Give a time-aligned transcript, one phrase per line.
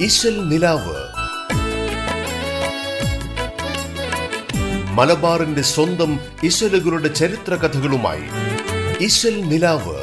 [0.00, 0.96] ഇശൽ നിലാവ്.
[4.92, 8.22] മലബാറിന്റെ സ്വന്തം ഇശലുകളുടെ ചരിത്ര കഥകളുമായി
[9.04, 9.96] ഇശൽ നിലാവ്.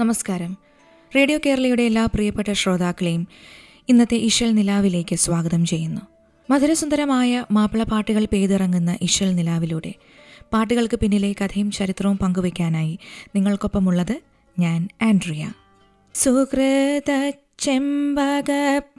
[0.00, 0.56] നമസ്കാരം.
[1.16, 3.28] റേഡിയോ കേരളയുടെ എല്ലാ പ്രിയപ്പെട്ട ശ്രോതാക്കളെയും
[3.88, 6.00] ഇന്നത്തെ ഇശൽ നിലാവിലേക്ക് സ്വാഗതം ചെയ്യുന്നു.
[6.50, 9.94] മധുരസുന്ദരമായ മാപ്പിളപ്പാട്ടുകൾ പെയ്തിറങ്ങുന്ന ഇശൽ നിലാവിലൂടെ
[10.52, 12.98] പാട്ടുകൾക്ക് പിന്നിലെ കഥയും ചരിത്രവും പങ്കുവയ്ക്കാനായി
[13.34, 15.52] നിങ്ങൾക്കൊപ്പമുള്ളത് ഞാൻ ആൻഡ്രിയ.
[16.14, 18.50] സുഹൃത ചെമ്പക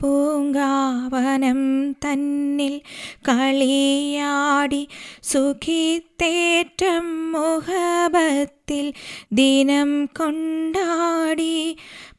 [0.02, 2.82] പൂങ്കാവനം തന്നിൽ
[3.30, 4.88] കളിയാടി
[5.24, 8.94] സുഖിത്തേറ്റം മുഹബത്തിൽ
[9.34, 11.78] ദിനം കൊണ്ടാടി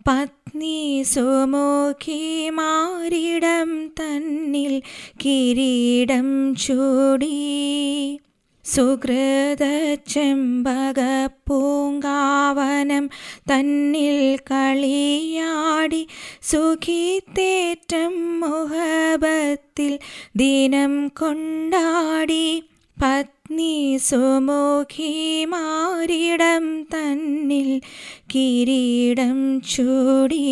[0.09, 4.83] പത്നി സുമുഖി മാരിടം തന്നിൽ
[5.25, 7.34] കിരീടം ചൂടി.
[8.74, 9.64] സുഹൃത
[11.48, 13.04] പൂങ്കാവനം
[13.50, 16.08] തന്നിൽ കളിയാടി
[16.42, 19.98] സുഖിത്തേറ്റം മുഹബത്തിൽ
[20.36, 22.64] ദിനം കൊണ്ടാടി
[23.00, 27.80] പത്നി സുമുഖി മാരിടം തന്നിൽ
[28.34, 30.42] കിരീടം ചൂടി.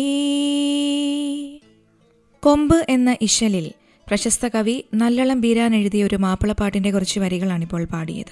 [2.43, 3.67] കൊമ്പ് എന്ന ഇശലിൽ
[4.07, 8.31] പ്രശസ്ത കവി നല്ലളം ബീരാൻ എഴുതിയ ഒരു മാപ്പിളപ്പാട്ടിന്റെ കുറച്ച് വരികളാണിപ്പോൾ പാടിയത്.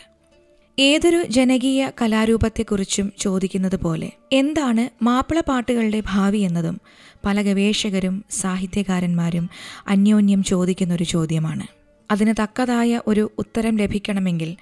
[0.79, 6.81] ഏതൊരു ജനകീയ കലാരൂപത്തെക്കുറിച്ചും ചോദിക്കുന്നത് പോലെ എന്താണ് മാപ്പിളപ്പാട്ടുകളുടെ ഭാവി എന്നതും
[7.25, 9.49] പല ഗവേഷകരും സാഹിത്യകാരന്മാരും
[9.87, 11.67] അന്യോന്യം ചോദിക്കുന്നൊരു ചോദ്യമാണ്.
[12.11, 14.55] അതിന് തക്കതായ ഒരു ഉത്തരം ലഭിക്കണമെങ്കിൽ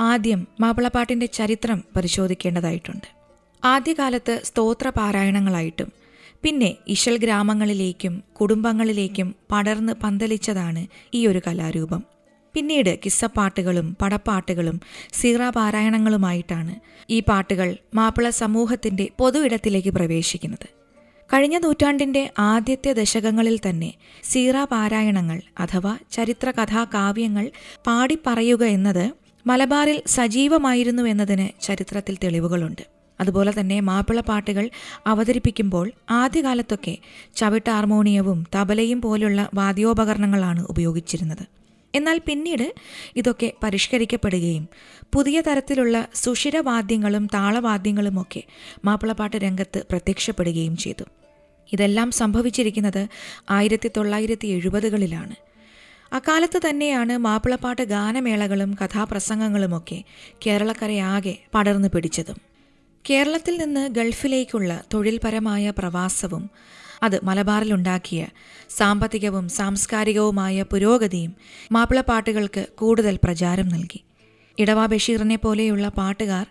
[0.00, 3.08] ആദ്യം മാപ്പിളപ്പാട്ടിന്റെ ചരിത്രം പരിശോധിക്കേണ്ടതായിട്ടുണ്ട്.
[3.64, 5.99] ആദ്യകാലത്ത് സ്തോത്ര പാരായണങ്ങളായിട്ടും
[6.42, 12.04] പിന്നെ ഇശൽ ഗ്രാമങ്ങളിലേക്കും കുടുംബങ്ങളിലേക്കും പടർന്ന് പന്തലിച്ചതാണ് ഈ ഒരു കലാരൂപം.
[12.54, 14.80] പിന്നീട് കിസ്സപ്പാട്ടുകളും പടപ്പാട്ടുകളും
[15.12, 16.74] സീറ പാരായണങ്ങളുമായിട്ടാണ്
[17.10, 20.68] ഈ പാട്ടുകൾ മാപ്പിള സമൂഹത്തിന്റെ പൊതു ഇടത്തിലേക്ക് പ്രവേശിക്കുന്നത്.
[21.30, 27.50] കഴിഞ്ഞ നൂറ്റാണ്ടിന്റെ ആദ്യത്തെ ദശകങ്ങളിൽ തന്നെ സീറ പാരായണങ്ങൾ അഥവാ ചരിത്ര കഥാകാവ്യങ്ങൾ
[27.86, 29.12] പാടിപ്പറയുക എന്നത്
[29.46, 32.99] മലബാറിൽ സജീവമായിരുന്നു എന്നതിന് ചരിത്രത്തിൽ തെളിവുകളുണ്ട്.
[33.20, 34.70] അതുപോലെ തന്നെ മാപ്പിളപ്പാട്ടുകൾ
[35.06, 36.98] അവതരിപ്പിക്കുമ്പോൾ ആദ്യകാലത്തൊക്കെ
[37.36, 41.44] ചവിട്ട ഹാർമോണിയവും തബലയും പോലുള്ള വാദ്യോപകരണങ്ങളാണ് ഉപയോഗിച്ചിരുന്നത്.
[41.94, 42.66] എന്നാൽ പിന്നീട്
[43.16, 44.64] ഇതൊക്കെ പരിഷ്കരിക്കപ്പെടുകയും
[45.12, 48.42] പുതിയ തരത്തിലുള്ള സുഷിരവാദ്യങ്ങളും താളവാദ്യങ്ങളുമൊക്കെ
[48.84, 51.04] മാപ്പിളപ്പാട്ട് രംഗത്ത് പ്രത്യക്ഷപ്പെടുകയും ചെയ്തു.
[51.72, 53.08] ഇതെല്ലാം സംഭവിച്ചിരിക്കുന്നത്
[53.50, 55.34] ആയിരത്തി തൊള്ളായിരത്തി എഴുപതുകളിലാണ്
[56.12, 59.98] അക്കാലത്ത് തന്നെയാണ് മാപ്പിളപ്പാട്ട് ഗാനമേളകളും കഥാപ്രസംഗങ്ങളുമൊക്കെ
[60.46, 62.49] കേരളക്കരയാകെ പടർന്നു പിടിച്ചതും.
[63.04, 66.50] കേരളത്തിൽ നിന്ന് ഗൾഫിലേക്കുള്ള തൊഴിൽപരമായ പ്രവാസവും
[67.02, 68.22] അത് മലബാറിലുണ്ടാക്കിയ
[68.76, 71.32] സാമ്പത്തികവും സാംസ്കാരികവുമായ പുരോഗതിയും
[71.72, 74.00] മാപ്പിളപ്പാട്ടുകൾക്ക് കൂടുതൽ പ്രചാരം നൽകി.
[74.58, 76.46] ഇടവാ ബഷീറിനെ പോലെയുള്ള പാട്ടുകാർ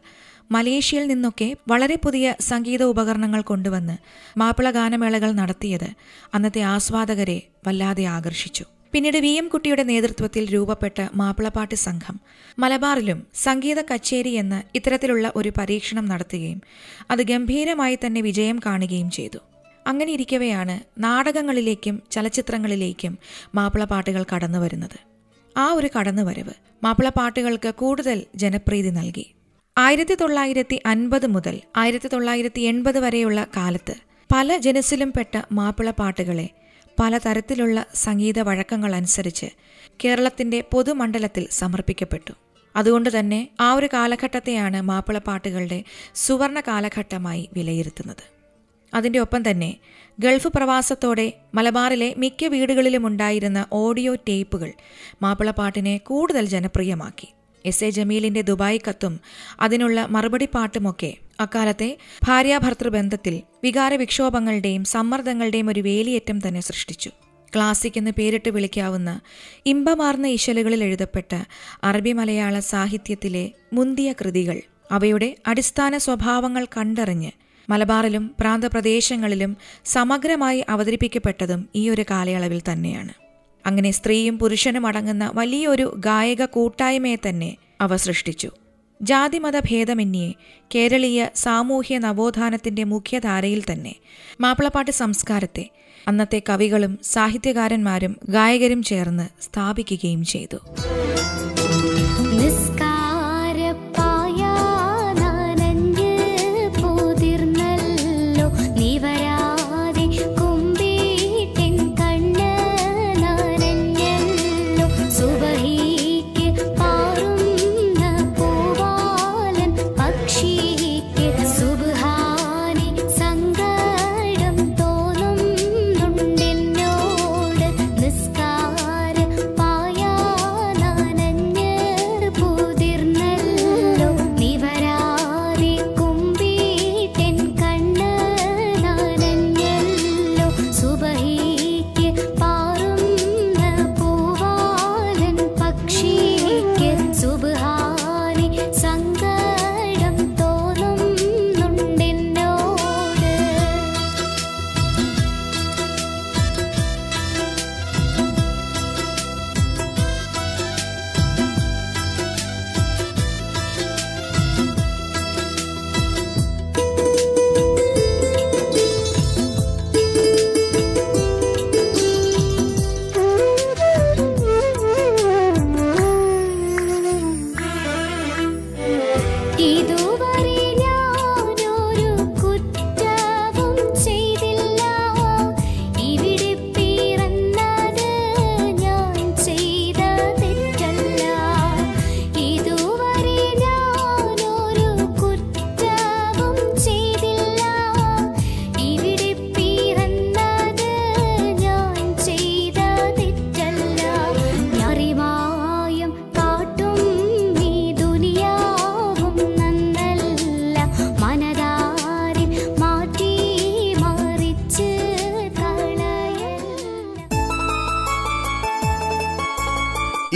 [0.51, 3.95] മലേഷ്യയിൽ നിന്നൊക്കെ വളരെ പുതിയ സംഗീത ഉപകരണങ്ങൾ കൊണ്ടുവന്ന്
[4.39, 5.89] മാപ്പിള ഗാനമേളകൾ നടത്തിയത്
[6.33, 8.65] അന്നത്തെ ആസ്വാദകരെ വല്ലാതെ ആകർഷിച്ചു.
[8.93, 12.19] പിന്നീട് വി എം കുട്ടിയുടെ നേതൃത്വത്തിൽ രൂപപ്പെട്ട മാപ്പിളപ്പാട്ട് സംഘം.
[12.59, 16.61] മലബാറിലും സംഗീത കച്ചേരി എന്ന ഇത്തരത്തിലുള്ള ഒരു പരീക്ഷണം നടത്തുകയും
[17.11, 19.39] അത് ഗംഭീരമായി തന്നെ വിജയം കാണുകയും ചെയ്തു.
[19.87, 23.17] അങ്ങനെ ഇരിക്കവെയാണ് നാടകങ്ങളിലേക്കും ചലച്ചിത്രങ്ങളിലേക്കും
[23.55, 24.99] മാപ്പിളപ്പാട്ടുകൾ കടന്നു വരുന്നത്.
[25.57, 29.33] ആ ഒരു കടന്നുവരവ് മാപ്പിളപ്പാട്ടുകൾക്ക് കൂടുതൽ ജനപ്രീതി നൽകി.
[29.77, 33.95] ആയിരത്തി തൊള്ളായിരത്തി അൻപത് മുതൽ ആയിരത്തി തൊള്ളായിരത്തി എൺപത് വരെയുള്ള കാലത്ത്
[34.29, 36.49] പല ജനസിലും പെട്ട മാപ്പിളപ്പാട്ടുകളെ
[36.99, 39.45] പലതരത്തിലുള്ള സംഗീത വഴക്കങ്ങൾ അനുസരിച്ച്
[40.05, 42.33] കേരളത്തിന്റെ പൊതുമണ്ഡലത്തിൽ സമർപ്പിക്കപ്പെട്ടു.
[42.75, 45.83] അതുകൊണ്ട് തന്നെ ആ ഒരു കാലഘട്ടത്തെയാണ് മാപ്പിളപ്പാട്ടുകളുടെ
[46.15, 48.23] സുവർണ കാലഘട്ടമായി വിലയിരുത്തുന്നത്.
[48.93, 49.77] അതിന്റെ ഒപ്പം തന്നെ
[50.19, 54.73] ഗൾഫ് പ്രവാസത്തോടെ മലബാറിലെ മിക്ക വീടുകളിലും ഉണ്ടായിരുന്ന ഓഡിയോ ടേപ്പുകൾ
[55.21, 57.27] മാപ്പിളപ്പാട്ടിനെ കൂടുതൽ ജനപ്രിയമാക്കി.
[57.65, 59.19] എസ് എ ജമീലിന്റെ ദുബായ് കത്തും
[59.61, 61.13] അതിനുള്ള മറുപടി പാട്ടുമൊക്കെ.
[61.39, 61.97] അക്കാലത്തെ
[62.27, 67.09] ഭാര്യാഭർത്തൃ ബന്ധത്തിൽ വികാര വിക്ഷോഭങ്ങളുടെയും സമ്മർദ്ദങ്ങളുടെയും ഒരു വേലിയേറ്റം തന്നെ സൃഷ്ടിച്ചു.
[67.55, 69.21] ക്ലാസിക് എന്ന് പേരിട്ട് വിളിക്കാവുന്ന
[69.65, 71.35] ഇമ്പമാർന്ന ഇശലുകളിൽ എഴുതപ്പെട്ട
[71.83, 77.31] അറബി മലയാള സാഹിത്യത്തിലെ മുന്തിയ കൃതികൾ അവയുടെ അടിസ്ഥാന സ്വഭാവങ്ങൾ കണ്ടറിഞ്ഞ്
[77.69, 83.28] മലബാറിലും പ്രാന്തപ്രദേശങ്ങളിലും സമഗ്രമായി അവതരിപ്പിക്കപ്പെട്ടതും ഈ ഒരു കാലയളവിൽ തന്നെയാണ്.
[83.65, 88.51] അങ്ങനെ സ്ത്രീയും പുരുഷനും അടങ്ങുന്ന വലിയൊരു ഗായക കൂട്ടായ്മയെ തന്നെ അവ സൃഷ്ടിച്ചു.
[89.01, 90.33] ജാതിമത ഭേദമന്യേ
[90.75, 93.95] കേരളീയ സാമൂഹ്യ നവോത്ഥാനത്തിന്റെ മുഖ്യധാരയിൽ തന്നെ.
[94.41, 95.69] മാപ്പിളപ്പാട്ട് സംസ്കാരത്തെ
[96.07, 100.57] അന്നത്തെ കവികളും സാഹിത്യകാരന്മാരും ഗായകരും ചേർന്ന് സ്ഥാപിക്കുകയും ചെയ്തു.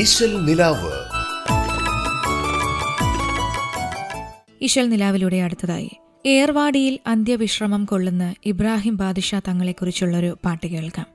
[0.03, 0.91] ഇശൽ നിലാവ്.
[4.61, 5.91] ഇശൽ നിലാവിലൂടെ അടുത്തതായി.
[6.25, 11.07] ഏർവാടിയിൽ അന്ത്യവിശ്രമം കൊള്ളുന്ന ഇബ്രാഹിം ബാദിഷ തങ്ങളെക്കുറിച്ചുള്ളൊരു പാട്ട് കേൾക്കാം.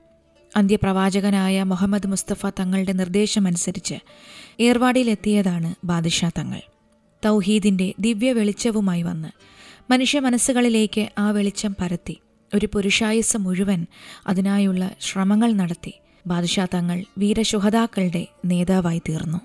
[0.55, 3.95] അന്ത്യപ്രവാചകനായ മുഹമ്മദ് മുസ്തഫ തങ്ങളുടെ നിർദ്ദേശമനുസരിച്ച്
[4.59, 6.61] ഏർവാടിയിലെത്തിയതാണ് ബാദിഷ തങ്ങൾ.
[7.25, 9.29] തൗഹീദിന്റെ ദിവ്യ വെളിച്ചവുമായി വന്ന്
[9.91, 12.17] മനുഷ്യ മനസ്സുകളിലേക്ക് ആ വെളിച്ചം പരത്തി.
[12.55, 13.85] ഒരു പുരുഷായുസ് മുഴുവൻ
[14.27, 15.93] അതിനായുള്ള ശ്രമങ്ങൾ നടത്തി.
[16.27, 19.37] ബാദിഷ തങ്ങൾ വീരശുഹതാക്കളുടെ നേതാവായി തീർന്നു.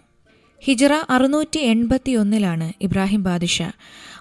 [0.63, 3.63] ഹിജറ അറുന്നൂറ്റി എൺപത്തിയൊന്നിലാണ് ഇബ്രാഹിം ബാദുഷ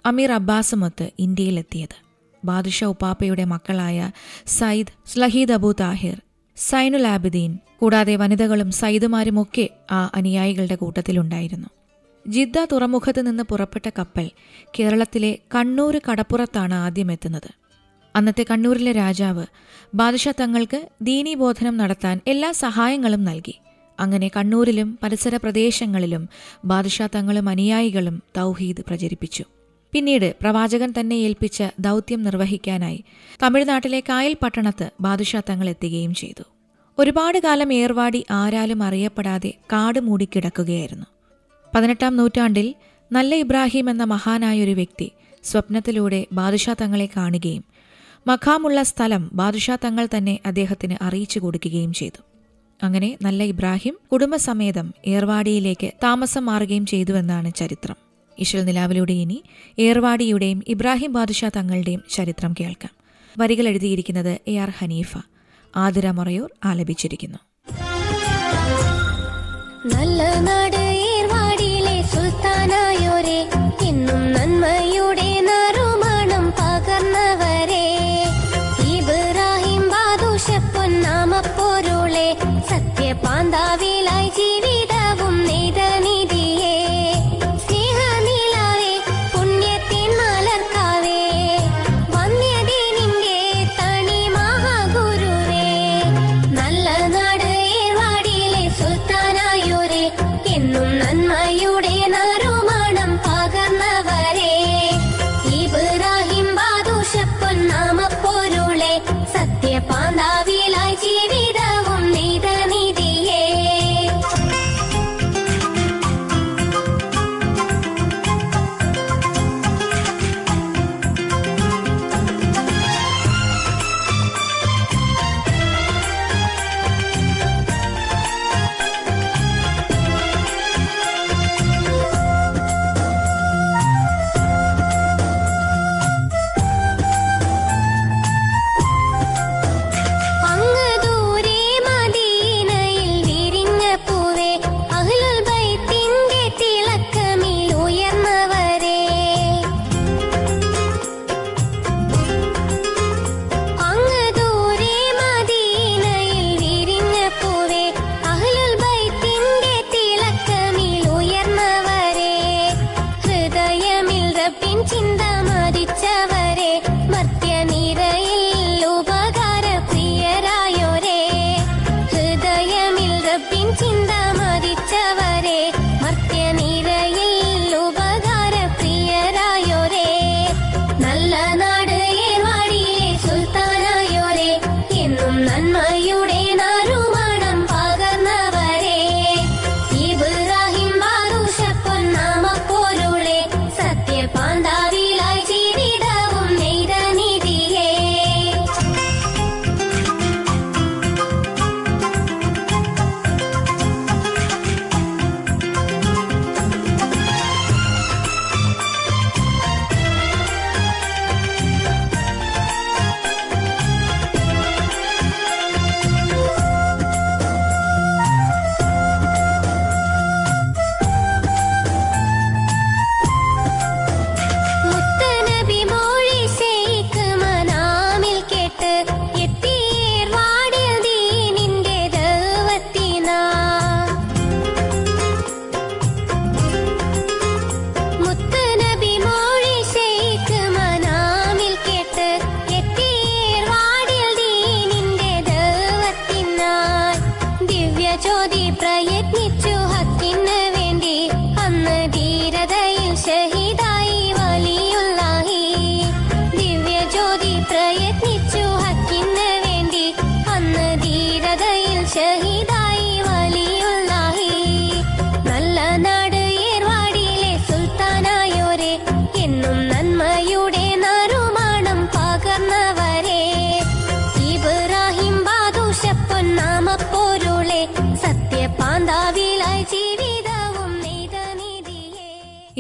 [0.06, 2.04] അമീർ അബ്ബാസുമൊത്ത് ഇന്ത്യയിലെത്തിയത്.
[2.46, 4.12] ബാദുഷ ഉപ്പാപ്പയുടെ മക്കളായ
[4.48, 6.22] സയ്യിദ് സ്ലഹീദ് അബു താഹിർ
[6.56, 11.68] സൈനുൽ ആബിദീൻ കൂടാതെ വനിതകളും സയ്യിദുമാരുമൊക്കെ ആ അനുയായികളുടെ കൂട്ടത്തിലുണ്ടായിരുന്നു.
[12.28, 14.32] ജിദ്ദ തുറമുഖത്ത് നിന്ന് പുറപ്പെട്ട കപ്പൽ
[14.80, 17.63] കേരളത്തിലെ കണ്ണൂർ കടപ്പുറത്താണ് ആദ്യം എത്തുന്നത്
[18.16, 19.46] അന്നത്തെ കണ്ണൂരിലെ രാജാവ്
[19.96, 23.56] ബാദുഷ തങ്ങൾക്ക് ദീനീബോധനം നടത്താൻ എല്ലാ സഹായങ്ങളും നൽകി.
[24.00, 26.30] അങ്ങനെ കണ്ണൂരിലും പരിസര പ്രദേശങ്ങളിലും
[26.66, 29.44] ബാദുഷ തങ്ങളും അനുയായികളും തൗഹീദ് പ്രചരിപ്പിച്ചു.
[29.94, 33.04] പിന്നീട് പ്രവാചകൻ തന്നെ ഏൽപ്പിച്ച ദൗത്യം നിർവഹിക്കാനായി
[33.44, 36.44] തമിഴ്നാട്ടിലെ കായൽ പട്ടണത്ത് ബാദുഷ തങ്ങൾ എത്തുകയും ചെയ്തു.
[37.00, 41.06] ഒരുപാട് കാലം ഏർവാടി ആരാലും അറിയപ്പെടാതെ കാട് മൂടിക്കിടക്കുകയായിരുന്നു
[41.76, 42.76] പതിനെട്ടാം നൂറ്റാണ്ടിൽ
[43.12, 45.12] നല്ല ഇബ്രാഹിം എന്ന മഹാനായ ഒരു വ്യക്തി
[45.44, 47.64] സ്വപ്നത്തിലൂടെ ബാദുഷാ തങ്ങളെ കാണുകയും
[48.28, 52.22] മഖാമുള്ള സ്ഥലം ബാദുഷാ തങ്ങൾ തന്നെ അദ്ദേഹത്തിന് അറിയിച്ചു കൊടുക്കുകയും ചെയ്തു.
[52.84, 57.96] അങ്ങനെ നല്ല ഇബ്രാഹിം കുടുംബസമേതം ഏർവാടിയിലേക്ക് താമസം മാറുകയും ചെയ്തുവെന്നാണ് ചരിത്രം.
[58.40, 59.44] ഇശൽ നിലാവിലൂടെ ഇനി
[59.80, 62.92] ഏർവാടിയുടെയും ഇബ്രാഹിം ബാദുഷാ തങ്ങളുടെയും ചരിത്രം കേൾക്കാം.
[63.38, 65.18] വരികൾ എഴുതിയിരിക്കുന്നത് എ ആർ ഹനീഫ.
[65.76, 67.38] ആതിര മൊറയൂർ ആലപിച്ചിരിക്കുന്നു.
[69.86, 70.24] നല്ല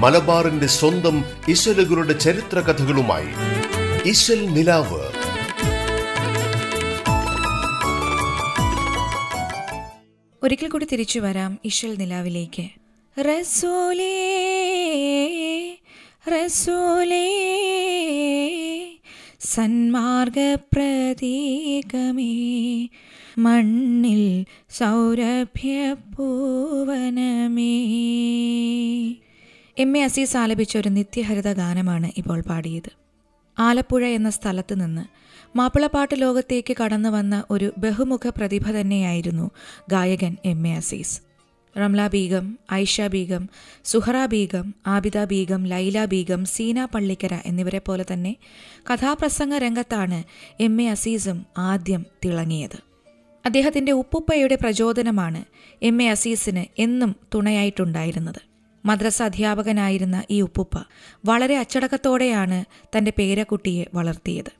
[0.00, 3.28] മലബാറിന്റെ സ്വന്തം ഇശലുകളുടെ ചരിത്ര കഥകളുമായി
[4.44, 5.02] നിലാവ്.
[10.42, 12.68] ഒരിക്കൽ കൂടി തിരിച്ചു വരാം ഇശൽ നിലാവിലേക്ക്.
[13.20, 14.40] റസൂലേ
[23.38, 27.76] മണ്ണിൽ സൗരഭ്യ പൂവനമേ
[29.82, 32.88] എം എ അസീസ് ആലപിച്ച ഒരു നിത്യഹരിത ഗാനമാണ് ഇപ്പോൾ പാടിയത്.
[33.58, 35.04] ആലപ്പുഴ എന്ന സ്ഥലത്ത് നിന്ന്
[35.58, 39.50] മാപ്പിളപ്പാട്ട് ലോകത്തേക്ക് കടന്നു വന്ന ഒരു ബഹുമുഖ പ്രതിഭ തന്നെയായിരുന്നു
[39.90, 41.20] ഗായകൻ എം എ അസീസ്.
[41.80, 43.48] റംല ബീഗം ഐഷ ബീഗം
[43.84, 48.36] സുഹറ ബീഗം ആബിദ ബീഗം ലൈല ബീഗം സീന പള്ളിക്കര എന്നിവരെ പോലെ തന്നെ
[48.90, 50.24] കഥാപ്രസംഗ രംഗത്താണ്
[50.60, 52.78] എം എ അസീസും ആദ്യം തിളങ്ങിയത്.
[53.46, 55.44] അദ്ദേഹത്തിന്റെ ഉപ്പുപ്പയുടെ പ്രചോദനമാണ്
[55.82, 58.49] എം എ അസീസിന് എന്നും തുണയായിട്ടുണ്ടായിരുന്നത്.
[58.84, 60.82] മദ്രസ അധ്യാപകനായിരുന്ന ഈ ഉപ്പുപ്പ
[61.24, 62.64] വളരെ അച്ചടക്കത്തോടെയാണ്
[62.98, 64.52] തന്റെ പേരക്കുട്ടിയെ വളർത്തിയത്.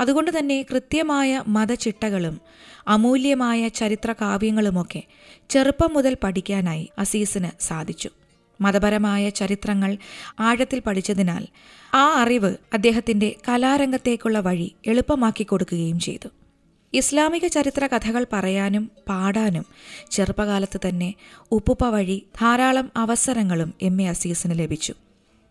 [0.00, 2.40] അതുകൊണ്ട് തന്നെ കൃത്യമായ മതചിട്ടകളും
[2.88, 5.02] അമൂല്യമായ ചരിത്ര കാവ്യങ്ങളുമൊക്കെ
[5.50, 8.10] ചെറുപ്പം മുതൽ പഠിക്കാനായി അസീസിന് സാധിച്ചു.
[8.60, 9.96] മതപരമായ ചരിത്രങ്ങൾ
[10.40, 11.46] ആഴത്തിൽ പഠിച്ചതിനാൽ
[11.94, 16.28] ആ അറിവ് അദ്ദേഹത്തിന്റെ കലാരംഗത്തേക്കുള്ള വഴി എളുപ്പമാക്കി കൊടുക്കുകയും ചെയ്തു.
[16.94, 19.64] ഇസ്ലാമിക ചരിത്ര കഥകൾ പറയാനും പാടാനും
[20.10, 21.14] ചെറുപ്പകാലത്ത് തന്നെ
[21.52, 24.94] ഉപ്പുപ്പ വഴി ധാരാളം അവസരങ്ങളും എം എ അസീസിന് ലഭിച്ചു.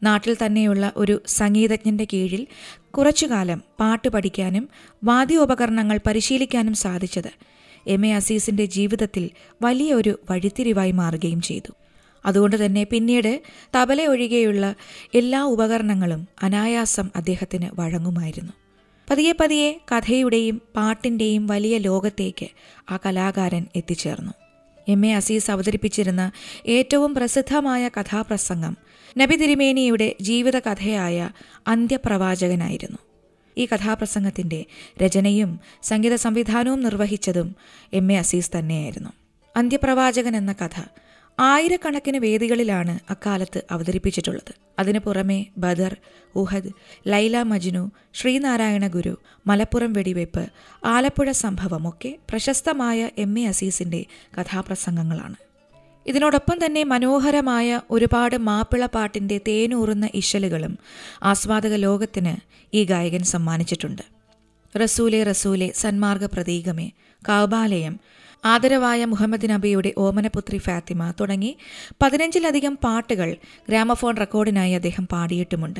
[0.03, 2.47] നാട്ടിൽ തന്നെയുള്ള ഒരു സംഗീതജ്ഞന്റെ കീഴിൽ
[2.91, 4.69] കുറച്ചുകാലം പാട്ട് പഠിക്കാനും
[5.03, 7.31] വാദ്യോപകരണങ്ങൾ പരിശീലിക്കാനും സാധിച്ചത്
[7.87, 9.29] എം എ അസീസിന്റെ ജീവിതത്തിൽ
[9.61, 11.71] വലിയ ഒരു വഴിത്തിരിവായി മാറുകയും ചെയ്തു.
[12.25, 13.41] അതുകൊണ്ട് തന്നെ പിന്നീട്
[13.77, 14.75] തബല ഒഴികെയുള്ള
[15.13, 18.53] എല്ലാ ഉപകരണങ്ങളും അനായാസം അദ്ദേഹത്തിന് വഴങ്ങുമായിരുന്നു.
[19.09, 22.47] പതിയെ പതിയെ കഥയുടെയും പാട്ടിന്റെയും വലിയ ലോകത്തേക്ക്
[22.91, 24.31] ആ കലാകാരൻ എത്തിച്ചേർന്നു.
[24.87, 25.05] എം.
[25.05, 25.13] എ.
[25.13, 26.31] അസീസ് അവതരിപ്പിച്ചിരുന്ന
[26.67, 28.77] ഏറ്റവും പ്രസിദ്ധമായ കഥാപ്രസംഗം
[29.17, 31.29] നബി തിരുമേനിയുടെ ജീവിതകഥയായ
[31.67, 32.97] അന്ത്യപ്രവാചകനായിരുന്നു.
[33.57, 34.65] ഈ കഥാപ്രസംഗത്തിന്റെ
[35.03, 37.55] രചനയും സംഗീത സംവിധാനവും നിർവഹിച്ചതും
[37.93, 38.11] എം.
[38.11, 38.15] എ.
[38.15, 39.09] അസീസ് തന്നെയായിരുന്നു.
[39.55, 40.81] അന്ത്യപ്രവാചകൻ എന്ന കഥ
[41.39, 44.55] ആയിരക്കണക്കിന് വേദികളിലാണ് അക്കാലത്ത് അവതരിപ്പിച്ചിട്ടുള്ളത്.
[44.79, 45.97] അതിനു പുറമെ ബദർ
[46.35, 46.69] ഉഹദ്
[47.07, 50.45] ലൈല മജ്നു ശ്രീനാരായണ ഗുരു മലപ്പുറം വെടിവയ്പ്
[50.85, 54.05] ആലപ്പുഴ സംഭവമൊക്കെ പ്രശസ്തമായ എം എ അസീസിന്റെ
[54.41, 55.35] കഥാപ്രസംഗങ്ങളാണ്.
[56.07, 60.77] ഇതിനോടൊപ്പം തന്നെ മനോഹരമായ ഒരുപാട് മാപ്പിള പാട്ടിന്റെ തേനൂറുന്ന ഇശലുകളും
[61.23, 62.35] ആസ്വാദക ലോകത്തിന്
[62.73, 64.01] ഈ ഗായകൻ സമ്മാനിച്ചിട്ടുണ്ട്.
[64.83, 66.91] റസൂലെ റസൂലെ സന്മാർഗ പ്രതീകമേ
[67.29, 67.99] കാബാലയം
[68.45, 71.57] ആദരവായ മുഹമ്മദ് നബിയുടെ ഓമനപുത്രി ഫാത്തിമ തുടങ്ങി
[72.01, 73.37] പതിനഞ്ചിലധികം പാട്ടുകൾ
[73.69, 75.79] ഗ്രാമഫോൺ റെക്കോർഡിനായി അദ്ദേഹം പാടിയിട്ടുമുണ്ട്.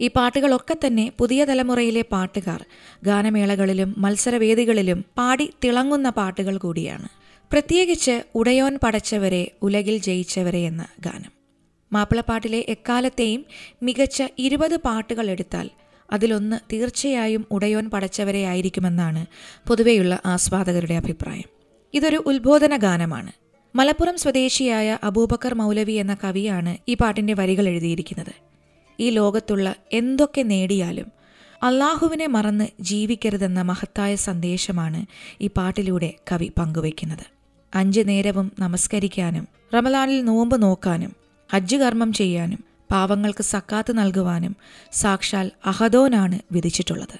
[0.00, 2.64] ഈ പാട്ടുകളൊക്കെ തന്നെ പുതിയ തലമുറയിലെ പാട്ടുകാർ
[3.04, 7.08] ഗാനമേളകളിലും മത്സരവേദികളിലും പാടി തിളങ്ങുന്ന പാട്ടുകൾ കൂടിയാണ്.
[7.52, 11.32] പ്രത്യേകിച്ച് ഉടയോൻ പടച്ചവരെ ഉലകിൽ ജയിച്ചവരെ എന്ന ഗാനം.
[11.92, 13.44] മാപ്പിളപ്പാട്ടിലെ എക്കാലത്തെയും
[13.82, 15.70] മികച്ച ഇരുപത് പാട്ടുകൾ എടുത്താൽ
[16.12, 19.26] അതിലൊന്ന് തീർച്ചയായും ഉടയോൻ പടച്ചവരെ ആയിരിക്കുമെന്നാണ്
[19.68, 21.59] പൊതുവെയുള്ള ആസ്വാദകരുടെ അഭിപ്രായം.
[21.94, 23.32] ഇതൊരു ഉത്ബോധന ഗാനമാണ്.
[23.76, 28.32] മലപ്പുറം സ്വദേശിയായ അബൂബക്കർ മൗലവി എന്ന കവിയാണ് ഈ പാട്ടിന്റെ വരികൾ എഴുതിയിരിക്കുന്നത്.
[29.00, 31.12] ഈ ലോകത്തുള്ള എന്തൊക്കെ നേടിയാലും
[31.62, 35.06] അള്ളാഹുവിനെ മറന്ന് ജീവിക്കരുതെന്ന മഹത്തായ സന്ദേശമാണ്
[35.40, 37.26] ഈ പാട്ടിലൂടെ കവി പങ്കുവയ്ക്കുന്നത്.
[37.74, 41.16] അഞ്ച് നേരവും നമസ്കരിക്കാനും റമലാനിൽ നോമ്പ് നോക്കാനും
[41.52, 44.56] ഹജ്ജ് കർമ്മം ചെയ്യാനും പാവങ്ങൾക്ക് സക്കാത്ത് നൽകുവാനും
[44.92, 47.18] സാക്ഷാൽ അഹദോനാണ് വിധിച്ചിട്ടുള്ളത്.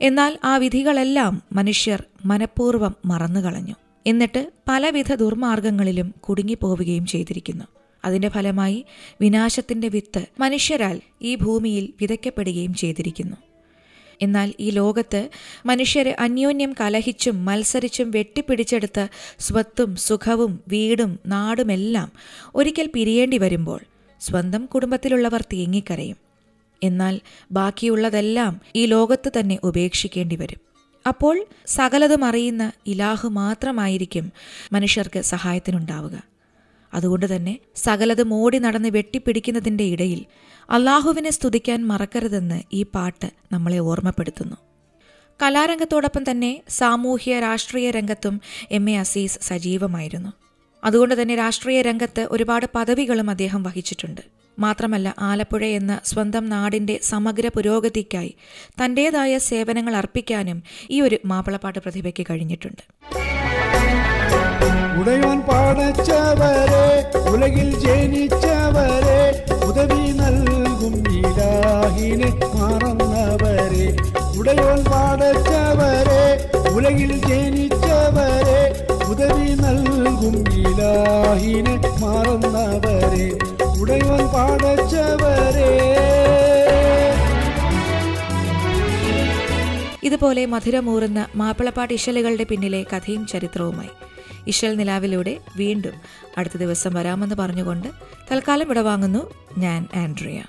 [0.00, 3.74] എന്നാൽ ആ വിധികളെല്ലാം മനുഷ്യർ മനഃപൂർവം മറന്നുകളഞ്ഞു.
[4.06, 7.64] എന്നിട്ട് പലവിധ ദുർമാർഗങ്ങളിലും കുടുങ്ങിപ്പോവുകയും ചെയ്തിരിക്കുന്നു.
[8.04, 8.84] അതിന്റെ ഫലമായി
[9.20, 13.36] വിനാശത്തിന്റെ വിത്ത് മനുഷ്യരാൽ ഈ ഭൂമിയിൽ വിതയ്ക്കപ്പെടുകയും ചെയ്തിരിക്കുന്നു.
[14.22, 15.28] എന്നാൽ ഈ ലോകത്ത്
[15.66, 19.06] മനുഷ്യരെ അന്യോന്യം കലഹിച്ചും മത്സരിച്ചും വെട്ടിപ്പിടിച്ചെടുത്ത
[19.38, 22.12] സ്വത്തും സുഖവും വീടും നാടുമെല്ലാം
[22.54, 23.80] ഒരിക്കൽ പിരിയേണ്ടി വരുമ്പോൾ
[24.20, 26.16] സ്വന്തം കുടുംബത്തിലുള്ളവർ തേങ്ങിക്കരയും.
[26.82, 27.20] എന്നാൽ
[27.52, 30.63] ബാക്കിയുള്ളതെല്ലാം ഈ ലോകത്ത് തന്നെ ഉപേക്ഷിക്കേണ്ടി വരും.
[31.06, 34.32] അപ്പോൾ സകലതും അറിയുന്ന ഇലാഹു മാത്രമായിരിക്കും
[34.72, 36.22] മനുഷ്യർക്ക് സഹായത്തിനുണ്ടാവുക.
[36.94, 40.24] അതുകൊണ്ട് തന്നെ സകലതും ഓടി നടന്ന് വെട്ടിപ്പിടിക്കുന്നതിന്റെ ഇടയിൽ
[40.70, 44.56] അള്ളാഹുവിനെ സ്തുതിക്കാൻ മറക്കരുതെന്ന് ഈ പാട്ട് നമ്മളെ ഓർമ്മപ്പെടുത്തുന്നു.
[45.42, 50.32] കലാരംഗത്തോടൊപ്പം തന്നെ സാമൂഹ്യ രാഷ്ട്രീയ രംഗത്തും എം എ അസീസ് സജീവമായിരുന്നു.
[50.84, 54.20] അതുകൊണ്ട് തന്നെ രാഷ്ട്രീയ രംഗത്ത് ഒരുപാട് പദവികളും അദ്ദേഹം വഹിച്ചിട്ടുണ്ട്.
[54.58, 58.36] മാത്രമല്ല ആലപ്പുഴ എന്ന സ്വന്തം നാടിന്റെ സമഗ്ര പുരോഗതിക്കായി
[58.82, 62.82] തന്റേതായ സേവനങ്ങൾ അർപ്പിക്കാനും ഈ ഒരു മാപ്പിളപ്പാട്ട് പ്രതിഭയ്ക്ക് കഴിഞ്ഞിട്ടുണ്ട്.
[65.00, 66.86] ഉടയോൻ പാടച്ചവരെ
[67.30, 69.20] ഉലകിൽ ജനിച്ചവരെ
[69.68, 73.86] ഉദവി നൽകും ഇലാഹിനെ മറന്നവരെ.
[74.38, 76.24] ഉടയോൻ പാടച്ചവരെ
[76.76, 78.60] ഉലകിൽ ജനിച്ചവരെ
[79.10, 83.26] ഉദവി നൽകും ഇലാഹിനെ മറന്നവരെ.
[83.84, 85.96] ഉടയോൻ പാടച്ചവരെ.
[90.02, 93.88] ഇതുപോലെ മധുരമൂറുന്ന മാപ്പിളപ്പാട്ട് ഇശലുകളുടെ പിന്നിലെ കഥയും ചരിത്രവുമായി.
[94.46, 95.92] ഇശൽ നിലാവിലൂടെ വീണ്ടും
[96.38, 97.88] അടുത്ത ദിവസം വരാമെന്ന് പറഞ്ഞുകൊണ്ട്
[98.32, 100.42] തൽക്കാലം ഇടവാങ്ങുന്നു ഞാൻ ആൻഡ്രിയ.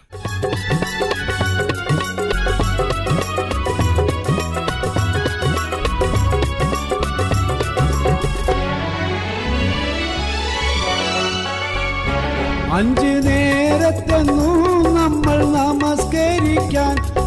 [12.74, 13.15] അഞ്ച്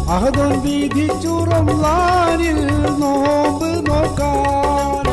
[0.08, 2.60] അഹദം വിധിച്ചുറം ലാനിൽ
[3.00, 5.04] നോമ്പ് നോക്കാൻ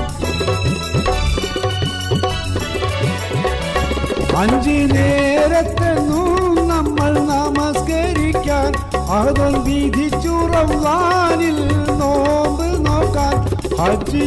[4.42, 6.30] അഞ്ച് നേരത്തെന്നും
[6.68, 8.72] നമ്മൾ നമസ്കരിക്കാൻ
[9.10, 11.60] അഹദം വിധിച്ചുറം ലാനിൽ
[12.00, 13.36] നോമ്പ് നോക്കാൻ
[13.80, 14.22] ഹജ്ജ്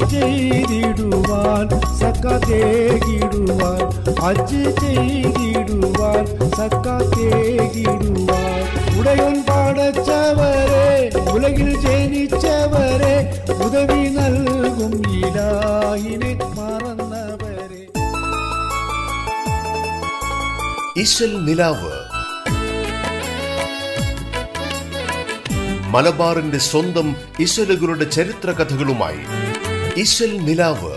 [1.32, 1.68] ചെയ്തിടുവാൻ
[2.00, 3.82] സക്കതേകിടുവാൻ
[4.20, 6.24] ഹജ്ജ് ചെയ്തിടുവാൻ
[6.58, 8.56] സക്കതേകിടുവാൻ
[8.96, 10.88] ഉടയൻ പാടച്ചവരെ
[11.34, 13.16] ഉലകിൽ ജനിച്ചവരെ
[13.58, 17.82] ഉദവി നൽകും ഇലാഹിനെ മറന്നവരെ
[21.04, 21.94] ഇശൽ നിലാവ്
[25.94, 27.08] മലബാറിന്റെ സ്വന്തം
[27.40, 29.24] ഇശലുകളുടെ ചരിത്ര കഥകളുമായി
[30.02, 30.92] ഇശൽ നിലാവ്